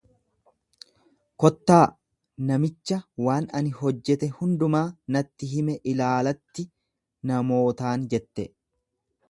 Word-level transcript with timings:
Kottaa 1.43 1.81
namicha 2.47 2.97
waan 3.27 3.49
ani 3.59 3.75
hojjete 3.83 4.31
hundumaa 4.39 4.85
natti 5.17 5.51
hime 5.55 5.77
ilaalatti 5.93 6.69
namootaan 7.33 8.11
jette. 8.15 8.53